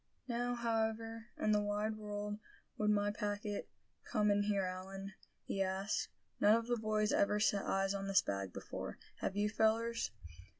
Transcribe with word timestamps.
"Now, 0.27 0.55
however 0.55 1.27
in 1.37 1.51
the 1.51 1.61
wide 1.61 1.95
world 1.95 2.39
would 2.75 2.89
my 2.89 3.11
packet 3.11 3.69
come 4.03 4.31
in 4.31 4.41
here, 4.41 4.63
Allan?" 4.63 5.13
he 5.43 5.61
asked. 5.61 6.07
"None 6.39 6.55
of 6.55 6.65
the 6.65 6.77
boys 6.77 7.11
ever 7.11 7.39
set 7.39 7.65
eyes 7.67 7.93
on 7.93 8.07
this 8.07 8.23
bag 8.23 8.51
before, 8.51 8.97
have 9.17 9.35
you, 9.37 9.47
fellers?" 9.47 10.09